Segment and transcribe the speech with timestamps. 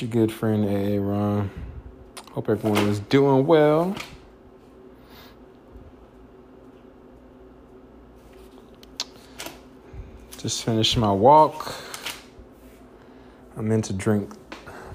[0.00, 1.50] Your good friend Aaron.
[2.32, 3.94] Hope everyone is doing well.
[10.38, 11.74] Just finished my walk.
[13.58, 14.32] I meant to drink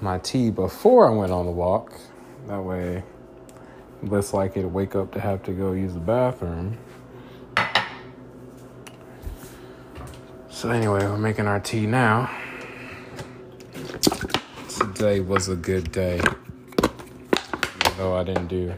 [0.00, 1.92] my tea before I went on the walk.
[2.48, 3.04] That way,
[4.02, 6.78] less likely to wake up to have to go use the bathroom.
[10.50, 12.28] So, anyway, we're making our tea now.
[14.96, 16.18] Today was a good day.
[17.98, 18.72] Though I didn't do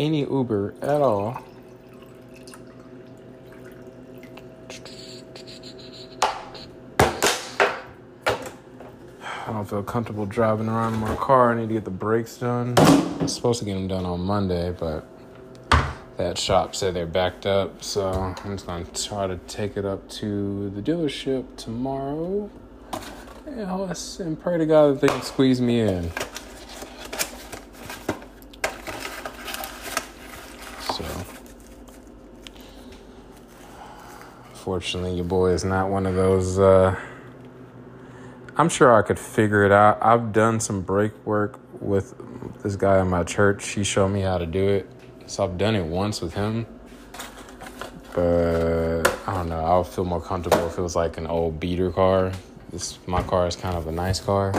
[0.00, 1.44] any Uber at all.
[9.30, 11.52] I don't feel comfortable driving around in my car.
[11.52, 12.74] I need to get the brakes done.
[12.76, 15.06] I'm supposed to get them done on Monday, but
[16.16, 17.84] that shop said they're backed up.
[17.84, 22.50] So I'm just going to try to take it up to the dealership tomorrow
[23.56, 26.10] and, and pray to God that they can squeeze me in.
[30.80, 31.04] So,
[34.52, 36.58] fortunately, your boy is not one of those.
[36.58, 36.98] Uh,
[38.58, 39.98] I'm sure I could figure it out.
[40.02, 42.14] I've done some brake work with
[42.62, 43.68] this guy in my church.
[43.68, 44.90] He showed me how to do it.
[45.26, 46.66] So I've done it once with him.
[48.14, 49.60] But I don't know.
[49.60, 52.32] I'll feel more comfortable if it was like an old beater car.
[52.70, 54.52] This my car is kind of a nice car.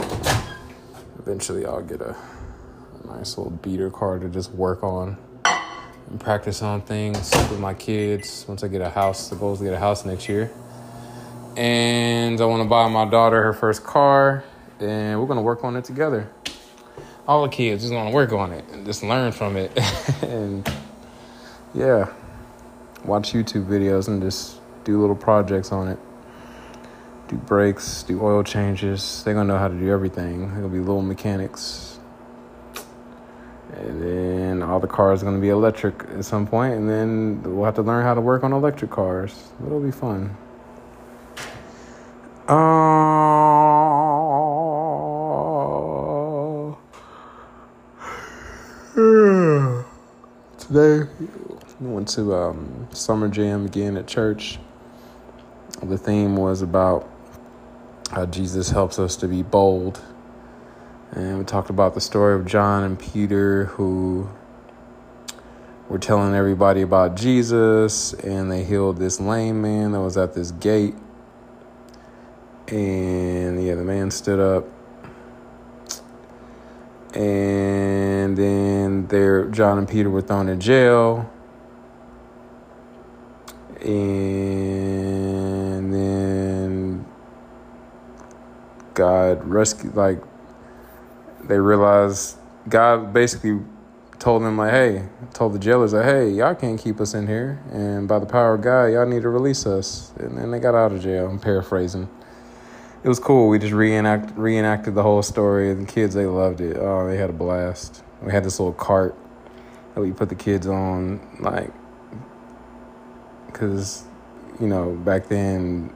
[1.18, 6.62] Eventually I'll get a, a nice little beater car to just work on and practice
[6.62, 8.44] on things with my kids.
[8.48, 10.50] Once I get a house, the goal is to get a house next year
[11.58, 14.44] and I want to buy my daughter her first car,
[14.78, 16.30] and we're gonna work on it together.
[17.26, 19.72] All the kids just gonna work on it and just learn from it,
[20.22, 20.72] and
[21.74, 22.12] yeah,
[23.04, 25.98] watch YouTube videos and just do little projects on it.
[27.28, 29.22] Do brakes, do oil changes.
[29.22, 30.48] They're gonna know how to do everything.
[30.48, 31.98] They're gonna be little mechanics.
[33.74, 37.66] And then all the cars are gonna be electric at some point, and then we'll
[37.66, 39.50] have to learn how to work on electric cars.
[39.66, 40.34] It'll be fun.
[42.48, 42.54] Uh,
[50.58, 51.06] today,
[51.78, 54.58] we went to um, Summer Jam again at church.
[55.82, 57.06] The theme was about
[58.10, 60.00] how Jesus helps us to be bold.
[61.12, 64.28] And we talked about the story of John and Peter who
[65.88, 70.50] were telling everybody about Jesus and they healed this lame man that was at this
[70.50, 70.94] gate
[72.70, 74.66] and yeah, the man stood up.
[77.14, 81.30] And then there, John and Peter were thrown in jail.
[83.80, 84.57] And
[88.98, 90.20] God rescued, like,
[91.44, 92.36] they realized
[92.68, 93.60] God basically
[94.18, 97.62] told them, like, hey, told the jailers, like, hey, y'all can't keep us in here.
[97.72, 100.12] And by the power of God, y'all need to release us.
[100.18, 101.28] And then they got out of jail.
[101.28, 102.08] I'm paraphrasing
[103.02, 103.48] it was cool.
[103.48, 105.70] We just reenact reenacted the whole story.
[105.70, 106.76] And the kids they loved it.
[106.76, 108.02] Oh, they had a blast.
[108.22, 109.16] We had this little cart
[109.94, 111.72] that we put the kids on, like,
[113.46, 114.04] because
[114.60, 115.94] you know back then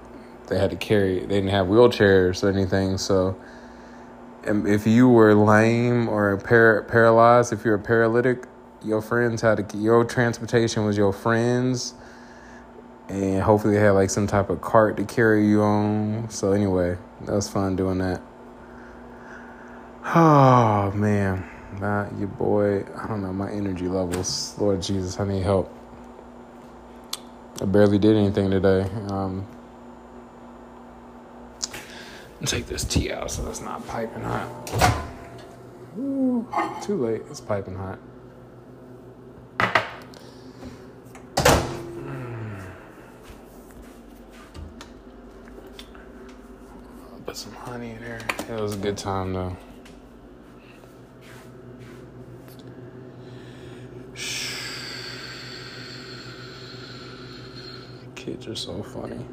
[0.48, 1.20] they had to carry.
[1.20, 3.36] They didn't have wheelchairs or anything, so.
[4.44, 8.46] If you were lame or par- paralyzed, if you're a paralytic,
[8.82, 11.94] your friends had to, your transportation was your friends
[13.12, 16.28] and hopefully they had like some type of cart to carry you on.
[16.30, 18.22] So anyway, that was fun doing that.
[20.04, 21.48] Oh man,
[21.78, 24.56] my your boy, I don't know my energy levels.
[24.58, 25.72] Lord Jesus, I need help.
[27.60, 28.88] I barely did anything today.
[29.08, 29.46] Um,
[32.46, 34.48] take this tea out so it's not piping hot.
[35.98, 36.46] Ooh,
[36.82, 37.22] too late.
[37.30, 37.98] It's piping hot.
[41.98, 42.64] Mm.
[47.26, 48.20] Put some honey in there.
[48.48, 49.56] It was a good time though.
[58.14, 59.24] Kids are so funny.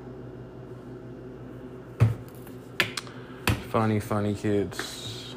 [3.70, 5.36] Funny, funny kids.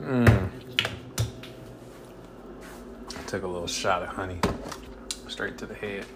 [0.00, 0.50] Mm.
[3.26, 4.40] Took a little shot of honey
[5.28, 6.06] straight to the head.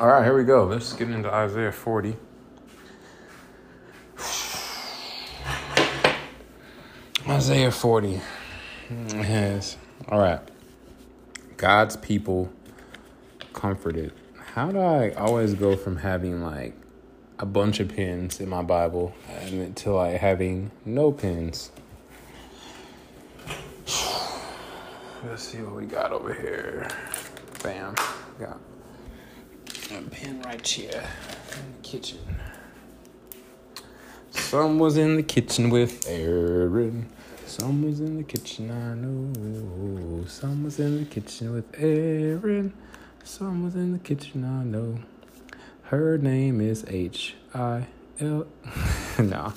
[0.00, 0.64] All right, here we go.
[0.64, 2.16] Let's get into Isaiah 40.
[7.48, 8.20] Isaiah 40.
[8.90, 9.78] Yes.
[10.06, 10.40] All right.
[11.56, 12.52] God's people
[13.54, 14.12] comforted.
[14.52, 16.74] How do I always go from having like
[17.38, 19.14] a bunch of pins in my Bible
[19.76, 21.70] to like having no pins?
[25.24, 26.86] Let's see what we got over here.
[27.62, 27.94] Bam.
[28.38, 28.60] Got
[29.90, 31.02] a pin right here
[31.52, 32.18] in the kitchen.
[34.32, 37.08] Some was in the kitchen with Aaron.
[37.48, 40.26] Some was in the kitchen, I know.
[40.26, 42.74] Some was in the kitchen with Aaron.
[43.24, 44.98] Some was in the kitchen, I know.
[45.84, 47.86] Her name is H I
[48.20, 48.46] L.
[49.18, 49.54] no.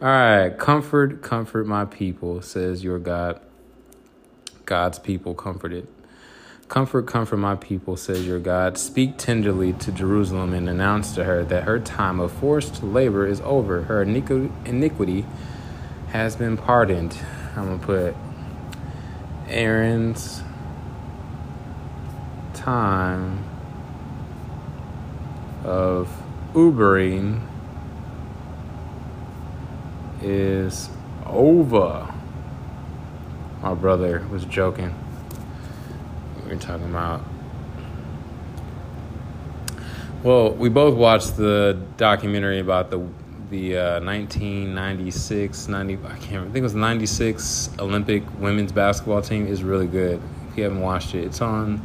[0.00, 0.56] All right.
[0.56, 3.40] Comfort, comfort my people, says your God.
[4.64, 5.88] God's people comforted.
[6.68, 8.78] Comfort, comfort my people, says your God.
[8.78, 13.40] Speak tenderly to Jerusalem and announce to her that her time of forced labor is
[13.40, 13.82] over.
[13.82, 15.26] Her iniquity
[16.12, 17.16] has been pardoned.
[17.56, 18.16] I'm going to put
[19.48, 20.42] Aaron's
[22.52, 23.42] time
[25.64, 26.10] of
[26.52, 27.40] Ubering
[30.20, 30.90] is
[31.24, 32.12] over.
[33.62, 34.94] My brother was joking.
[36.44, 37.22] We were talking about.
[40.22, 43.02] Well, we both watched the documentary about the
[43.52, 49.20] the uh, 1996 90 I can't remember, I think it was 96 Olympic women's basketball
[49.20, 50.20] team is really good.
[50.50, 51.80] If you haven't watched it, it's on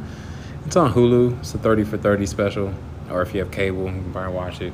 [0.66, 1.40] it's on Hulu.
[1.40, 2.74] It's a 30 for 30 special,
[3.12, 4.74] or if you have cable, you can probably watch it.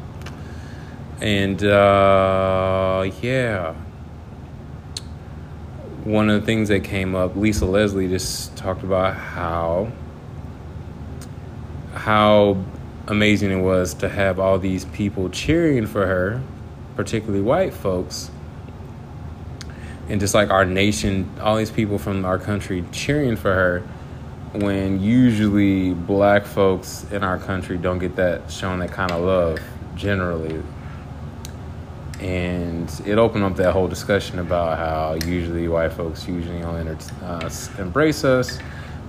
[1.19, 3.73] And uh, yeah,
[6.03, 9.91] one of the things that came up, Lisa Leslie just talked about how
[11.95, 12.63] how
[13.07, 16.41] amazing it was to have all these people cheering for her,
[16.95, 18.31] particularly white folks.
[20.09, 23.79] And just like our nation, all these people from our country cheering for her
[24.53, 29.59] when usually black folks in our country don't get that shown that kind of love
[29.95, 30.61] generally
[32.19, 37.49] and it opened up that whole discussion about how usually white folks usually only uh,
[37.79, 38.59] embrace us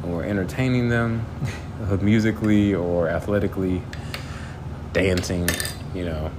[0.01, 1.25] when we're entertaining them
[2.01, 3.83] musically or athletically
[4.93, 5.47] dancing
[5.95, 6.31] you know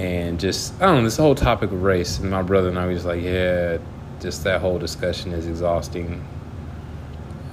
[0.00, 2.92] and just i don't know this whole topic of race and my brother and i
[2.92, 3.76] just like yeah
[4.20, 6.26] just that whole discussion is exhausting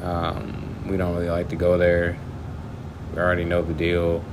[0.02, 2.18] um, we don't really like to go there
[3.14, 4.24] we already know the deal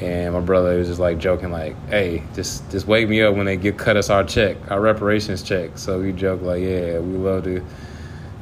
[0.00, 3.46] and my brother was just like joking, like, "Hey, just just wake me up when
[3.46, 7.16] they get cut us our check, our reparations check." So we joke like, "Yeah, we
[7.16, 7.64] love to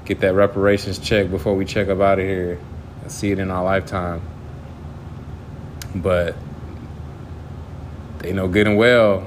[0.05, 2.58] get that reparations check before we check up out of here
[3.03, 4.23] and see it in our lifetime."
[5.94, 6.35] But
[8.22, 9.26] they know good and well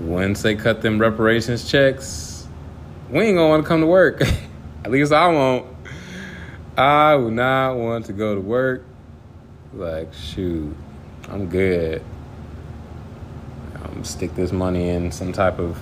[0.00, 2.46] once they cut them reparations checks,
[3.10, 4.22] we ain't gonna want to come to work.
[4.84, 5.66] At least I won't.
[6.76, 8.82] I would not want to go to work
[9.74, 10.74] like, shoot,
[11.28, 12.02] I'm good.
[13.82, 15.78] Um, stick this money in some type of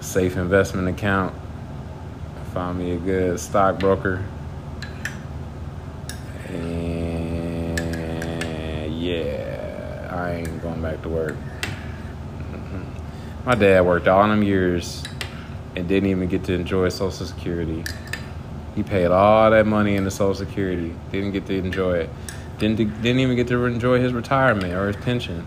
[0.00, 1.34] safe investment account.
[2.52, 4.24] Find me a good stockbroker.
[6.48, 7.78] And
[9.00, 11.36] yeah, I ain't going back to work.
[13.44, 15.02] My dad worked all them years
[15.74, 17.84] and didn't even get to enjoy Social Security.
[18.74, 22.10] He paid all that money into Social Security, didn't get to enjoy it.
[22.58, 25.46] Didn't didn't even get to enjoy his retirement or his pension.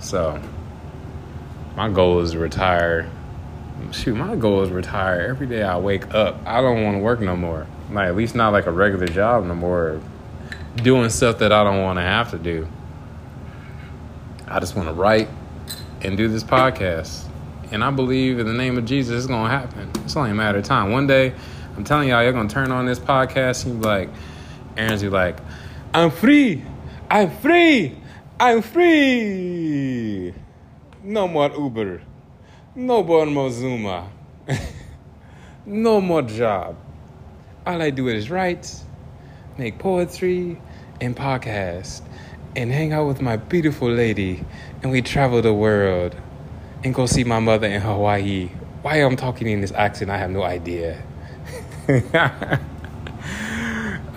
[0.00, 0.40] So
[1.76, 3.10] my goal is to retire.
[3.92, 6.40] Shoot, my goal is retire every day I wake up.
[6.46, 7.66] I don't want to work no more.
[7.90, 10.00] Like at least not like a regular job no more.
[10.76, 12.66] Doing stuff that I don't want to have to do.
[14.54, 15.28] I just want to write
[16.02, 17.24] and do this podcast.
[17.72, 19.90] And I believe in the name of Jesus, it's gonna happen.
[20.04, 20.92] It's only a matter of time.
[20.92, 21.34] One day,
[21.76, 24.10] I'm telling y'all, you're gonna turn on this podcast and be like,
[24.76, 25.38] Aaron's be like,
[25.92, 26.62] I'm free.
[27.10, 27.98] I'm free.
[28.38, 30.32] I'm free.
[31.02, 32.02] No more Uber.
[32.76, 34.06] No more Mozuma.
[35.66, 36.76] no more job.
[37.66, 38.72] All I do is write,
[39.58, 40.60] make poetry,
[41.00, 42.02] and podcast,
[42.56, 44.44] and hang out with my beautiful lady,
[44.82, 46.14] and we travel the world,
[46.84, 48.48] and go see my mother in Hawaii.
[48.82, 51.02] Why I'm talking in this accent, I have no idea.
[51.88, 52.02] Oh,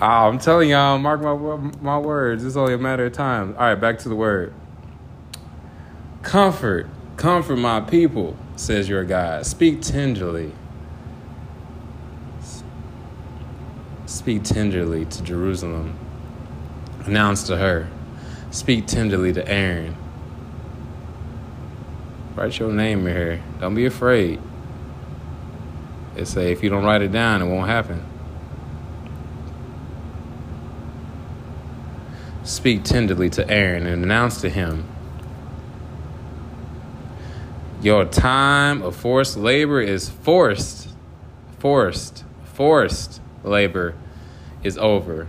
[0.00, 1.34] I'm telling y'all, mark my
[1.80, 2.44] my words.
[2.44, 3.54] It's only a matter of time.
[3.58, 4.54] All right, back to the word.
[6.22, 9.46] Comfort, comfort my people, says your God.
[9.46, 10.52] Speak tenderly.
[14.06, 15.98] Speak tenderly to Jerusalem.
[17.04, 17.88] Announce to her.
[18.50, 19.96] Speak tenderly to Aaron.
[22.34, 23.42] Write your name in here.
[23.60, 24.40] Don't be afraid.
[26.14, 28.04] They say if you don't write it down, it won't happen.
[32.44, 34.88] Speak tenderly to Aaron and announce to him
[37.80, 40.88] Your time of forced labor is forced,
[41.60, 43.94] forced, forced labor
[44.64, 45.28] is over.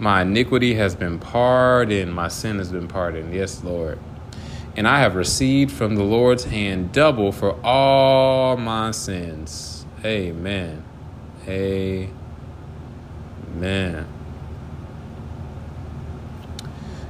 [0.00, 3.34] My iniquity has been pardoned, my sin has been pardoned.
[3.34, 3.98] Yes, Lord.
[4.74, 9.84] And I have received from the Lord's hand double for all my sins.
[10.02, 10.82] Amen.
[11.46, 12.08] Amen.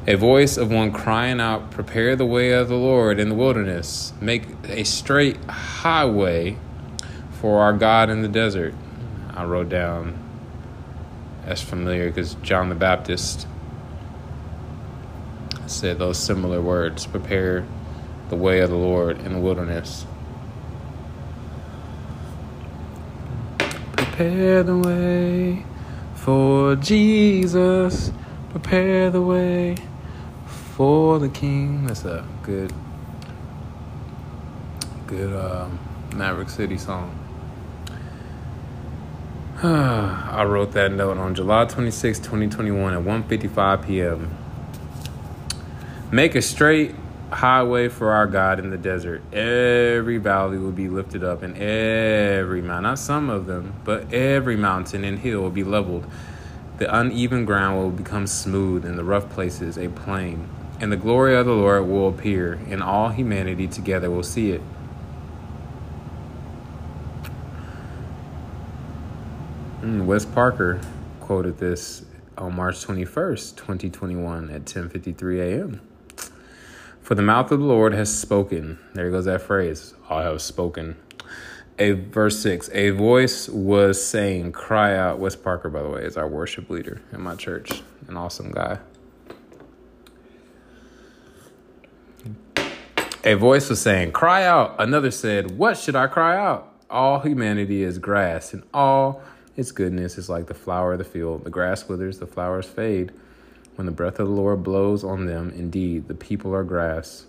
[0.08, 4.12] A voice of one crying out, Prepare the way of the Lord in the wilderness,
[4.20, 6.56] make a straight highway
[7.30, 8.74] for our God in the desert.
[9.32, 10.18] I wrote down
[11.50, 13.48] that's familiar because John the Baptist
[15.66, 17.66] said those similar words prepare
[18.28, 20.06] the way of the Lord in the wilderness.
[23.58, 25.64] Prepare the way
[26.14, 28.12] for Jesus,
[28.50, 29.74] prepare the way
[30.76, 31.86] for the King.
[31.86, 32.72] That's a good,
[35.08, 35.68] good uh,
[36.14, 37.19] Maverick City song.
[39.62, 44.34] I wrote that note on July 26, 2021 at 1:55 p.m.
[46.10, 46.94] Make a straight
[47.30, 49.20] highway for our God in the desert.
[49.34, 54.56] Every valley will be lifted up, and every mountain, not some of them, but every
[54.56, 56.06] mountain and hill will be leveled.
[56.78, 60.48] The uneven ground will become smooth, and the rough places a plain.
[60.80, 64.62] And the glory of the Lord will appear, and all humanity together will see it.
[69.90, 70.80] Wes Parker
[71.20, 72.04] quoted this
[72.38, 75.80] on March 21st, 2021 at 10:53 a.m.
[77.02, 78.78] For the mouth of the Lord has spoken.
[78.94, 79.94] There goes that phrase.
[80.08, 80.96] I have spoken.
[81.78, 82.70] A verse 6.
[82.72, 85.18] A voice was saying, cry out.
[85.18, 87.82] Wes Parker, by the way, is our worship leader in my church.
[88.06, 88.78] An awesome guy.
[93.24, 94.76] A voice was saying, Cry out.
[94.78, 96.72] Another said, What should I cry out?
[96.88, 99.22] All humanity is grass, and all
[99.60, 101.44] its goodness is like the flower of the field.
[101.44, 103.12] The grass withers, the flowers fade.
[103.76, 107.26] When the breath of the Lord blows on them, indeed, the people are grass.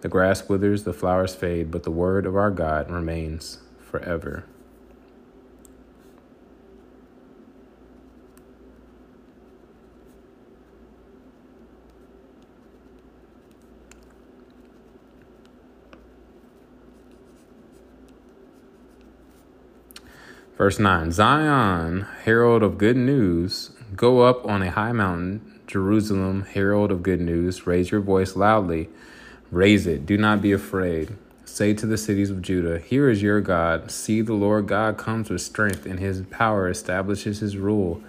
[0.00, 4.44] The grass withers, the flowers fade, but the word of our God remains forever.
[20.60, 25.58] Verse 9 Zion, herald of good news, go up on a high mountain.
[25.66, 28.90] Jerusalem, herald of good news, raise your voice loudly.
[29.50, 31.16] Raise it, do not be afraid.
[31.46, 33.90] Say to the cities of Judah, Here is your God.
[33.90, 38.02] See, the Lord God comes with strength, and his power establishes his rule.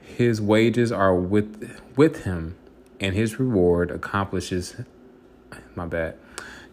[0.00, 2.56] His wages are with, with him,
[2.98, 4.80] and his reward accomplishes.
[5.76, 6.16] My bad.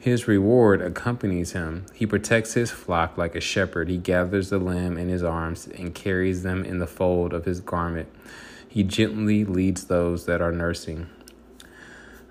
[0.03, 1.85] His reward accompanies him.
[1.93, 3.87] He protects his flock like a shepherd.
[3.87, 7.61] He gathers the lamb in his arms and carries them in the fold of his
[7.61, 8.09] garment.
[8.67, 11.07] He gently leads those that are nursing.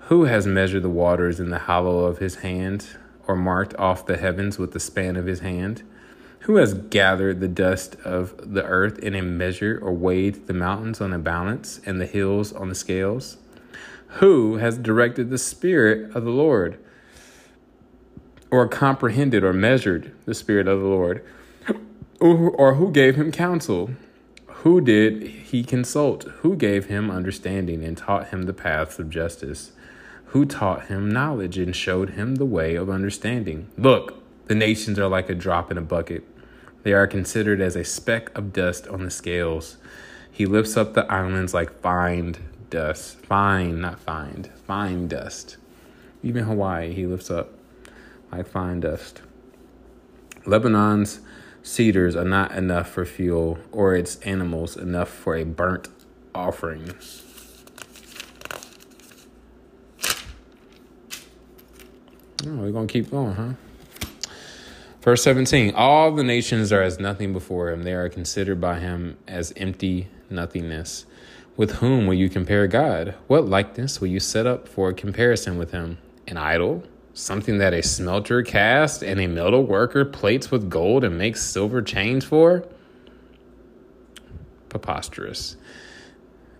[0.01, 2.85] Who has measured the waters in the hollow of his hand,
[3.27, 5.81] or marked off the heavens with the span of his hand?
[6.41, 11.01] Who has gathered the dust of the earth in a measure, or weighed the mountains
[11.01, 13.37] on a balance, and the hills on the scales?
[14.19, 16.77] Who has directed the Spirit of the Lord?
[18.53, 21.25] Or comprehended or measured the Spirit of the Lord?
[22.19, 23.89] Or who gave him counsel?
[24.45, 26.25] Who did he consult?
[26.41, 29.71] Who gave him understanding and taught him the paths of justice?
[30.27, 33.69] Who taught him knowledge and showed him the way of understanding?
[33.75, 36.23] Look, the nations are like a drop in a bucket.
[36.83, 39.77] They are considered as a speck of dust on the scales.
[40.31, 42.35] He lifts up the islands like fine
[42.69, 43.17] dust.
[43.25, 45.57] Fine, not find, fine dust.
[46.21, 47.49] Even Hawaii, he lifts up
[48.37, 49.21] like fine dust.
[50.45, 51.19] Lebanon's
[51.61, 55.87] cedars are not enough for fuel, or its animals enough for a burnt
[56.35, 56.93] offering.
[62.45, 63.53] Oh, we're going to keep going, huh?
[65.01, 69.17] Verse 17 All the nations are as nothing before him, they are considered by him
[69.27, 71.05] as empty nothingness.
[71.55, 73.13] With whom will you compare God?
[73.27, 75.99] What likeness will you set up for a comparison with him?
[76.27, 76.83] An idol?
[77.13, 81.81] Something that a smelter cast and a metal worker plates with gold and makes silver
[81.81, 82.67] chains for?
[84.69, 85.55] Preposterous.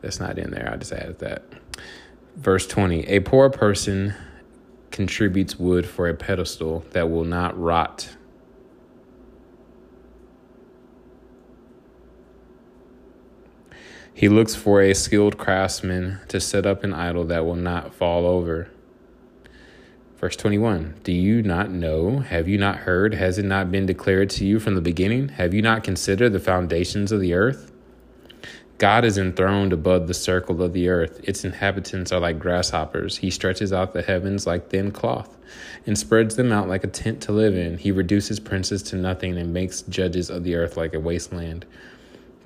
[0.02, 0.70] That's not in there.
[0.72, 1.44] I just added that.
[2.36, 4.14] Verse 20 A poor person
[4.92, 8.10] contributes wood for a pedestal that will not rot.
[14.14, 18.28] He looks for a skilled craftsman to set up an idol that will not fall
[18.28, 18.70] over.
[20.24, 22.20] Verse 21 Do you not know?
[22.20, 23.14] Have you not heard?
[23.14, 25.28] Has it not been declared to you from the beginning?
[25.28, 27.74] Have you not considered the foundations of the earth?
[28.78, 31.20] God is enthroned above the circle of the earth.
[31.26, 33.18] Its inhabitants are like grasshoppers.
[33.18, 35.36] He stretches out the heavens like thin cloth
[35.86, 37.78] and spreads them out like a tent to live in.
[37.78, 41.66] He reduces princes to nothing and makes judges of the earth like a wasteland.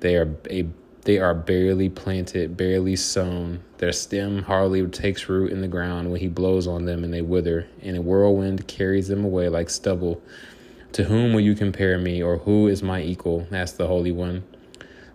[0.00, 0.66] They are a
[1.08, 3.62] they are barely planted, barely sown.
[3.78, 7.22] Their stem hardly takes root in the ground when he blows on them and they
[7.22, 10.20] wither, and a whirlwind carries them away like stubble.
[10.92, 13.46] To whom will you compare me, or who is my equal?
[13.50, 14.44] asked the Holy One.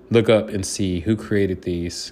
[0.09, 2.11] Look up and see who created these.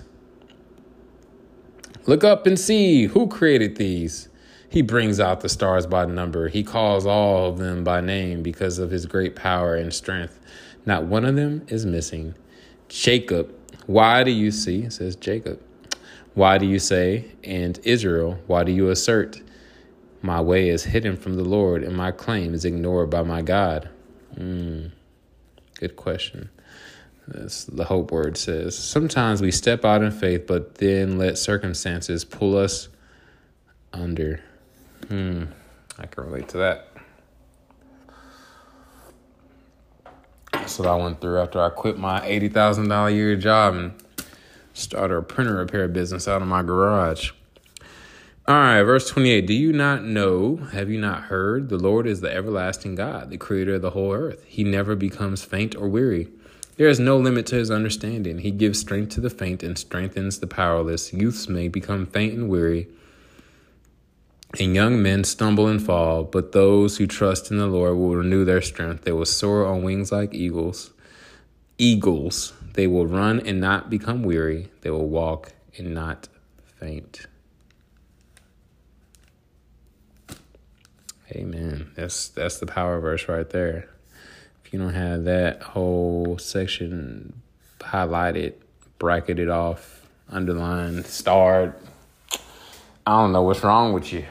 [2.06, 4.30] Look up and see who created these.
[4.70, 6.50] He brings out the stars by number.
[6.50, 10.40] He calls all of them by name because of his great power and strength.
[10.86, 12.36] Not one of them is missing.
[12.88, 14.90] Jacob, why do you see?
[14.90, 15.62] says Jacob.
[16.34, 19.42] Why do you say, and Israel, why do you assert?
[20.22, 23.90] My way is hidden from the Lord, and my claim is ignored by my God.
[24.36, 24.92] Mm,
[25.76, 26.50] good question.
[27.34, 28.78] As the hope word says.
[28.78, 32.88] Sometimes we step out in faith, but then let circumstances pull us
[33.94, 34.42] under.
[35.08, 35.46] Hmm,
[35.98, 36.91] I can relate to that.
[40.72, 43.92] That's what I went through after I quit my $80,000 a year job and
[44.74, 47.32] started a printer repair business out of my garage.
[48.48, 49.46] All right, verse 28.
[49.46, 51.68] Do you not know, have you not heard?
[51.68, 54.46] The Lord is the everlasting God, the creator of the whole earth.
[54.46, 56.30] He never becomes faint or weary.
[56.78, 58.38] There is no limit to his understanding.
[58.38, 61.12] He gives strength to the faint and strengthens the powerless.
[61.12, 62.88] Youths may become faint and weary,
[64.60, 68.44] and young men stumble and fall, but those who trust in the Lord will renew
[68.44, 69.06] their strength.
[69.06, 70.92] They will soar on wings like eagles.
[71.78, 72.54] Eagles.
[72.74, 74.70] They will run and not become weary.
[74.82, 76.28] They will walk and not
[76.80, 77.26] faint.
[81.32, 81.92] Amen.
[81.96, 83.88] That's that's the power verse right there
[84.66, 87.42] If you don't have that whole section
[87.80, 88.56] highlighted,
[89.00, 91.74] bracketed off, underlined, starred,
[93.08, 94.26] I don't know what's wrong with you.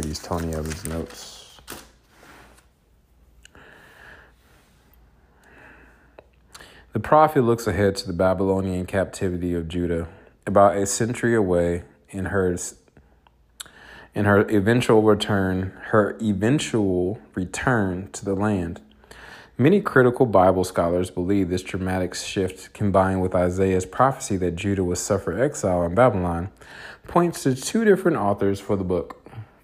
[0.00, 1.60] These Tony Evans notes.
[6.92, 10.08] The prophet looks ahead to the Babylonian captivity of Judah,
[10.46, 12.56] about a century away in her
[14.14, 18.80] in her eventual return, her eventual return to the land.
[19.56, 24.98] Many critical Bible scholars believe this dramatic shift, combined with Isaiah's prophecy that Judah would
[24.98, 26.50] suffer exile in Babylon,
[27.06, 29.17] points to two different authors for the book.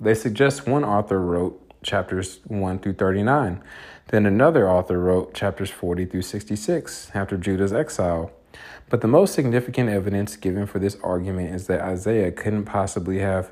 [0.04, 3.62] They suggest one author wrote chapters 1 through 39
[4.08, 8.30] then another author wrote chapters 40 through 66 after Judah's exile.
[8.90, 13.50] But the most significant evidence given for this argument is that Isaiah couldn't possibly have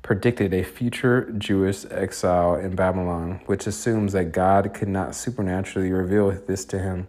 [0.00, 6.32] predicted a future Jewish exile in Babylon, which assumes that God could not supernaturally reveal
[6.32, 7.06] this to him.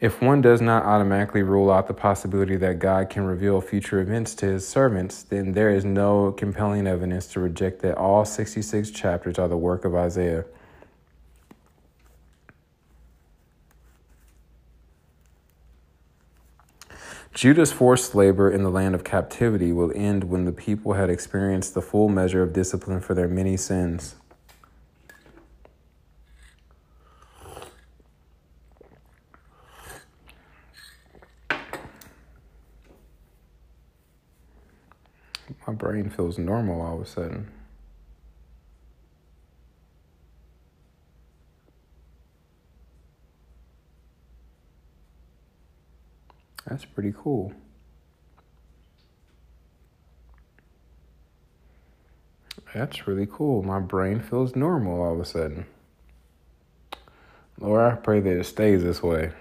[0.00, 4.32] If one does not automatically rule out the possibility that God can reveal future events
[4.36, 9.40] to his servants, then there is no compelling evidence to reject that all 66 chapters
[9.40, 10.44] are the work of Isaiah.
[17.34, 21.74] Judah's forced labor in the land of captivity will end when the people had experienced
[21.74, 24.14] the full measure of discipline for their many sins.
[35.68, 37.52] My brain feels normal all of a sudden.
[46.66, 47.52] That's pretty cool.
[52.74, 53.62] That's really cool.
[53.62, 55.66] My brain feels normal all of a sudden.
[57.60, 59.32] Lord, I pray that it stays this way.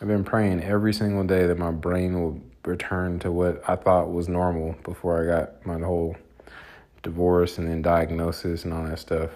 [0.00, 4.12] I've been praying every single day that my brain will return to what I thought
[4.12, 6.16] was normal before I got my whole
[7.02, 9.30] divorce and then diagnosis and all that stuff.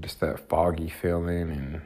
[0.00, 1.82] Just that foggy feeling and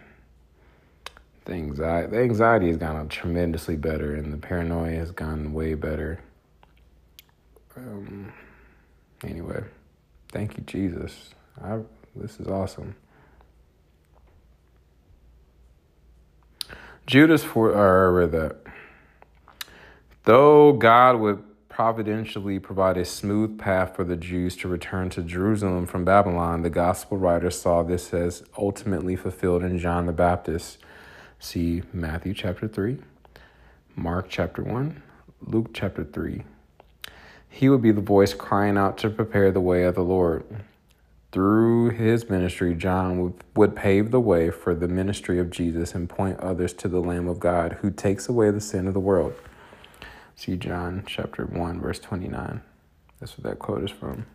[1.46, 6.20] the anxiety, the anxiety has gone tremendously better, and the paranoia has gone way better.
[7.76, 8.32] Um,
[9.24, 9.62] anyway,
[10.30, 11.30] thank you, Jesus.
[11.62, 11.78] I,
[12.14, 12.94] this is awesome.
[17.06, 18.65] Judas for or that
[20.26, 25.86] though God would providentially provide a smooth path for the Jews to return to Jerusalem
[25.86, 30.78] from Babylon, the gospel writers saw this as ultimately fulfilled in John the Baptist.
[31.38, 32.98] See Matthew chapter 3,
[33.94, 35.02] Mark chapter 1,
[35.42, 36.42] Luke chapter 3.
[37.48, 40.44] He would be the voice crying out to prepare the way of the Lord.
[41.30, 46.40] Through his ministry, John would pave the way for the ministry of Jesus and point
[46.40, 49.34] others to the Lamb of God who takes away the sin of the world.
[50.38, 52.60] See John chapter 1, verse 29.
[53.18, 54.26] That's what that quote is from.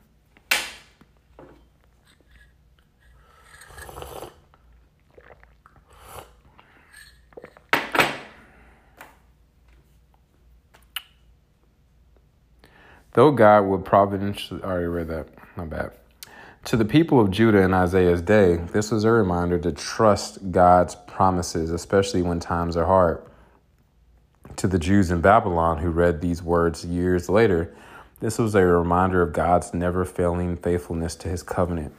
[13.14, 15.92] Though God would providentially, I already read that, my bad.
[16.66, 20.96] To the people of Judah in Isaiah's day, this was a reminder to trust God's
[20.96, 23.22] promises, especially when times are hard.
[24.58, 27.74] To the Jews in Babylon who read these words years later,
[28.20, 31.94] this was a reminder of God's never failing faithfulness to his covenant.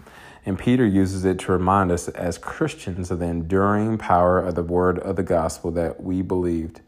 [0.44, 4.62] And Peter uses it to remind us as Christians of the enduring power of the
[4.62, 6.80] word of the gospel that we believed.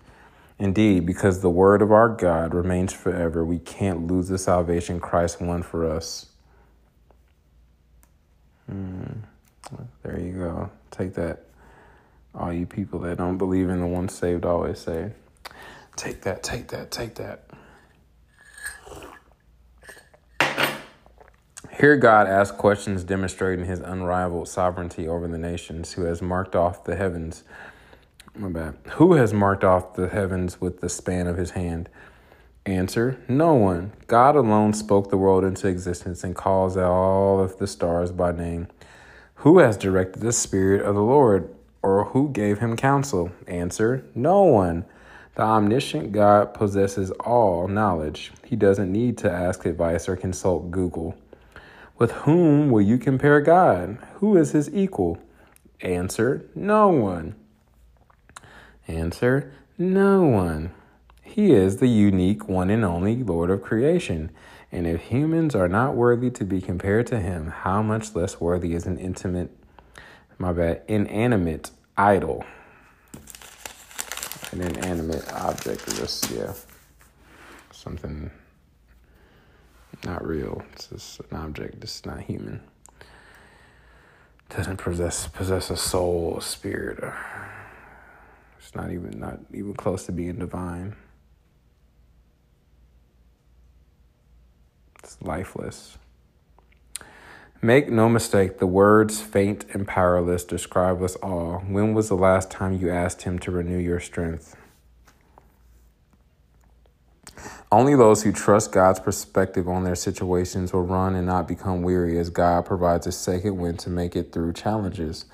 [0.58, 5.40] Indeed, because the word of our God remains forever, we can't lose the salvation Christ
[5.40, 6.26] won for us.
[8.70, 9.18] Mm,
[10.02, 10.70] there you go.
[10.90, 11.44] Take that.
[12.34, 15.12] All you people that don't believe in the one saved always say,
[15.96, 17.44] take that, take that, take that.
[21.78, 26.84] Here, God asks questions demonstrating his unrivaled sovereignty over the nations, who has marked off
[26.84, 27.42] the heavens.
[28.36, 28.76] My bad.
[28.92, 31.88] Who has marked off the heavens with the span of his hand?
[32.66, 33.92] Answer No one.
[34.06, 38.32] God alone spoke the world into existence and calls out all of the stars by
[38.32, 38.68] name.
[39.36, 43.32] Who has directed the Spirit of the Lord, or who gave him counsel?
[43.46, 44.86] Answer No one.
[45.34, 48.30] The omniscient God possesses all knowledge.
[48.44, 51.16] He doesn't need to ask advice or consult Google.
[51.98, 53.98] With whom will you compare God?
[54.14, 55.18] Who is his equal?
[55.80, 57.34] Answer No one.
[58.86, 60.72] Answer No one.
[61.22, 64.30] He is the unique, one and only Lord of creation.
[64.70, 68.74] And if humans are not worthy to be compared to him, how much less worthy
[68.74, 69.50] is an intimate,
[70.38, 72.44] my bad, inanimate idol?
[74.54, 76.52] An inanimate object is just, yeah,
[77.72, 78.30] something
[80.04, 80.62] not real.
[80.74, 82.60] It's just an object, it's not human.
[84.50, 87.02] Doesn't possess possess a soul, a spirit.
[88.60, 90.94] It's not even not even close to being divine.
[95.02, 95.98] It's lifeless.
[97.62, 101.60] Make no mistake, the words faint and powerless describe us all.
[101.66, 104.54] When was the last time you asked Him to renew your strength?
[107.72, 112.18] Only those who trust God's perspective on their situations will run and not become weary
[112.18, 115.24] as God provides a second wind to make it through challenges.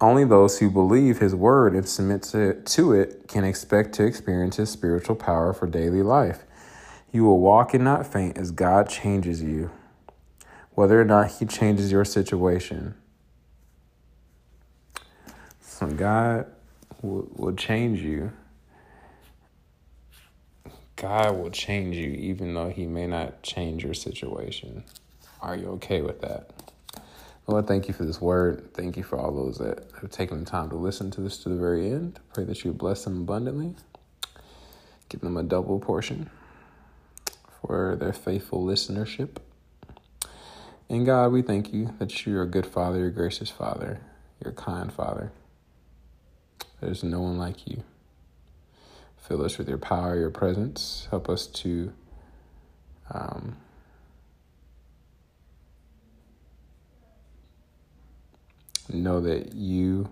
[0.00, 4.68] Only those who believe His word and submit to, it can expect to experience His
[4.68, 6.44] spiritual power for daily life.
[7.12, 9.70] You will walk and not faint as God changes you,
[10.74, 12.94] whether or not He changes your situation.
[15.60, 16.46] So God
[17.00, 18.32] will, will change you.
[20.96, 24.84] God will change you even though He may not change your situation.
[25.40, 26.50] Are you okay with that?
[27.48, 28.72] Lord, thank you for this word.
[28.72, 31.48] Thank you for all those that have taken the time to listen to this to
[31.48, 32.20] the very end.
[32.32, 33.74] Pray that you bless them abundantly,
[35.08, 36.30] give them a double portion
[37.60, 39.38] for their faithful listenership.
[40.92, 44.02] And God, we thank you that you're a good father, you're a gracious father,
[44.44, 45.32] you're a kind father.
[46.82, 47.82] There's no one like you.
[49.16, 51.08] Fill us with your power, your presence.
[51.08, 51.94] Help us to
[53.10, 53.56] um,
[58.92, 60.10] know that you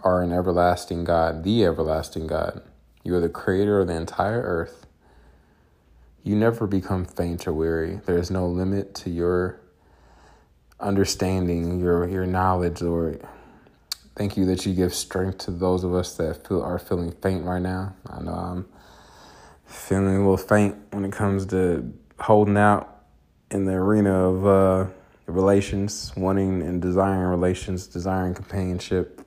[0.00, 2.62] are an everlasting God, the everlasting God.
[3.04, 4.83] You are the creator of the entire earth.
[6.24, 8.00] You never become faint or weary.
[8.06, 9.60] There is no limit to your
[10.80, 13.24] understanding, your your knowledge, Lord.
[14.16, 17.44] Thank you that you give strength to those of us that feel are feeling faint
[17.44, 17.94] right now.
[18.08, 18.66] I know I'm
[19.66, 23.04] feeling a little faint when it comes to holding out
[23.52, 24.90] in the arena of uh,
[25.26, 29.20] relations, wanting and desiring relations, desiring companionship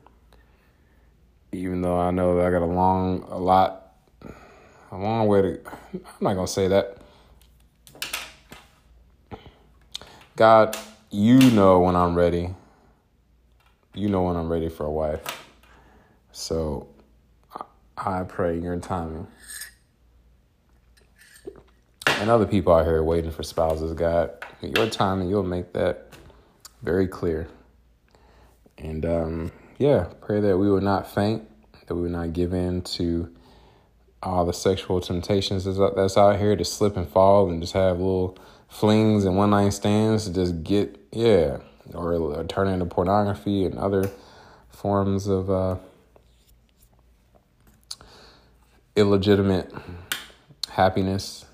[1.52, 3.87] even though I know that I got a long, a lot,
[4.92, 5.60] a long way to.
[5.96, 6.98] I'm not gonna say that.
[10.36, 10.78] God,
[11.12, 12.50] you know when I'm ready.
[13.94, 15.22] you know when I'm ready for a wife.
[16.32, 16.88] So
[17.98, 19.28] I pray your timing.
[22.08, 26.14] And other people out here waiting for spouses, God, your timing, you'll make that
[26.84, 27.48] very clear.
[28.78, 31.44] And um, yeah, pray that we will not faint,
[31.88, 33.34] that we will not give in to
[34.24, 38.38] all the sexual temptations that's out here to slip and fall and just have little
[38.68, 41.58] flings and one night stands to just get, yeah,
[41.94, 44.10] or, or turn into pornography and other
[44.70, 45.78] forms of uh,
[48.96, 49.72] illegitimate
[50.70, 51.46] happiness.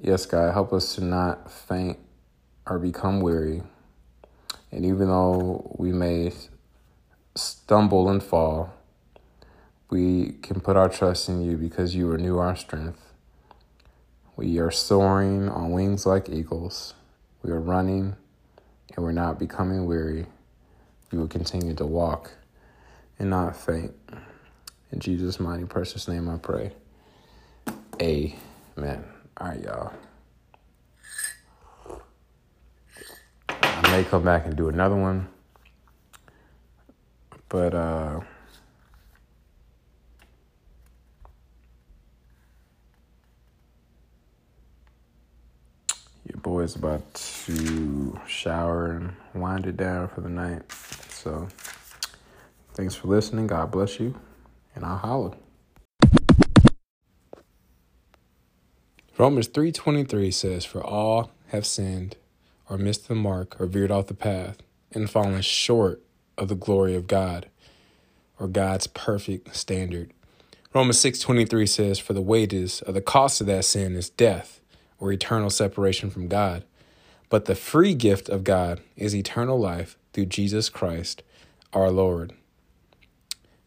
[0.00, 1.98] Yes, God, help us to not faint
[2.66, 3.62] or become weary.
[4.70, 6.32] And even though we may
[7.34, 8.72] stumble and fall,
[9.90, 13.00] we can put our trust in you because you renew our strength.
[14.36, 16.94] We are soaring on wings like eagles.
[17.42, 18.16] We are running
[18.94, 20.26] and we're not becoming weary.
[21.10, 22.32] We will continue to walk
[23.18, 23.94] and not faint.
[24.92, 26.72] In Jesus' mighty precious name I pray.
[28.00, 29.04] Amen.
[29.38, 29.92] All right, y'all.
[33.48, 35.28] I may come back and do another one.
[37.48, 38.20] But uh
[46.68, 50.70] boy's about to shower and wind it down for the night.
[51.08, 51.48] So
[52.74, 53.46] thanks for listening.
[53.46, 54.14] God bless you.
[54.74, 55.32] And I'll holler.
[59.16, 62.16] Romans 3:23 says for all have sinned
[62.68, 64.58] or missed the mark or veered off the path
[64.92, 66.02] and fallen short
[66.36, 67.48] of the glory of God
[68.38, 70.12] or God's perfect standard.
[70.74, 74.60] Romans 6:23 says for the wages of the cost of that sin is death
[74.98, 76.64] or eternal separation from God.
[77.28, 81.22] But the free gift of God is eternal life through Jesus Christ
[81.72, 82.32] our Lord.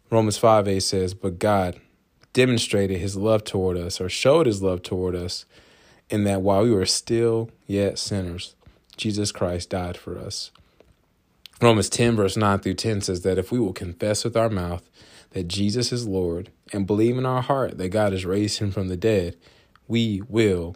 [0.10, 1.80] Romans 5 8 says, But God
[2.34, 5.46] demonstrated his love toward us, or showed his love toward us,
[6.10, 8.56] in that while we were still yet sinners,
[8.98, 10.52] Jesus Christ died for us.
[11.62, 14.90] Romans 10, verse 9 through 10 says that if we will confess with our mouth
[15.32, 18.88] that Jesus is Lord and believe in our heart that God has raised him from
[18.88, 19.38] the dead,
[19.88, 20.76] we will,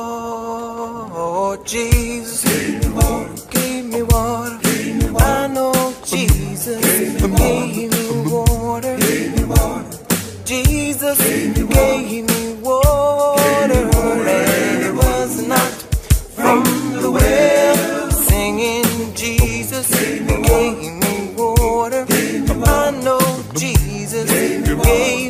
[1.65, 2.43] Jesus.
[3.49, 4.59] gave me water.
[5.19, 6.81] I know Jesus.
[6.81, 8.97] Gave me water.
[10.45, 11.57] Jesus gave
[12.25, 13.89] me water.
[14.83, 15.71] It was not
[16.35, 16.63] from
[17.01, 18.11] the well.
[18.11, 22.05] Singing Jesus gave me water.
[22.65, 23.19] I know
[23.55, 25.20] Jesus gave me water.